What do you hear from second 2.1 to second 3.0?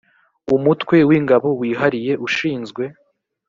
ushinzwe